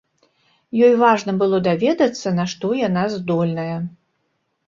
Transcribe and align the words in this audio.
Ёй 0.87 0.93
важна 1.01 1.35
было 1.41 1.59
даведацца, 1.67 2.27
на 2.39 2.45
што 2.53 2.71
яна 2.79 3.03
здольная. 3.17 3.77